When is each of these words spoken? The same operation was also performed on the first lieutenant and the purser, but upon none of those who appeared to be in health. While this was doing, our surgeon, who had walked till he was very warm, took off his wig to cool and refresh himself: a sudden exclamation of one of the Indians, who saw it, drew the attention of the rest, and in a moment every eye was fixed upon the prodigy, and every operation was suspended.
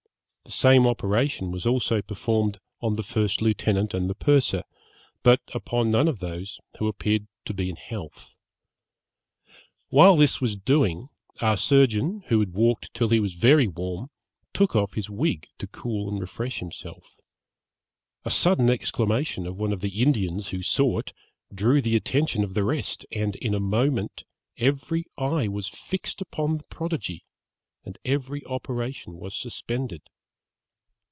The 0.43 0.57
same 0.57 0.85
operation 0.85 1.49
was 1.49 1.65
also 1.65 2.01
performed 2.01 2.59
on 2.81 2.97
the 2.97 3.03
first 3.03 3.41
lieutenant 3.41 3.93
and 3.93 4.09
the 4.09 4.15
purser, 4.15 4.63
but 5.23 5.39
upon 5.53 5.91
none 5.91 6.09
of 6.09 6.19
those 6.19 6.59
who 6.77 6.89
appeared 6.89 7.27
to 7.45 7.53
be 7.53 7.69
in 7.69 7.77
health. 7.77 8.33
While 9.87 10.17
this 10.17 10.41
was 10.41 10.57
doing, 10.57 11.07
our 11.39 11.55
surgeon, 11.55 12.23
who 12.27 12.41
had 12.41 12.51
walked 12.53 12.93
till 12.93 13.07
he 13.09 13.19
was 13.21 13.33
very 13.35 13.65
warm, 13.65 14.09
took 14.53 14.75
off 14.75 14.95
his 14.95 15.09
wig 15.09 15.47
to 15.59 15.67
cool 15.67 16.09
and 16.09 16.19
refresh 16.19 16.59
himself: 16.59 17.15
a 18.25 18.29
sudden 18.31 18.69
exclamation 18.69 19.47
of 19.47 19.55
one 19.55 19.71
of 19.71 19.79
the 19.79 20.01
Indians, 20.01 20.49
who 20.49 20.61
saw 20.61 20.97
it, 20.99 21.13
drew 21.53 21.81
the 21.81 21.95
attention 21.95 22.43
of 22.43 22.55
the 22.55 22.65
rest, 22.65 23.05
and 23.13 23.37
in 23.37 23.53
a 23.53 23.61
moment 23.61 24.25
every 24.57 25.05
eye 25.17 25.47
was 25.47 25.69
fixed 25.69 26.19
upon 26.19 26.57
the 26.57 26.65
prodigy, 26.65 27.23
and 27.85 27.97
every 28.03 28.45
operation 28.47 29.17
was 29.17 29.33
suspended. 29.33 30.01